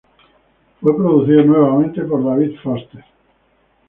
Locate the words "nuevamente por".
1.43-2.25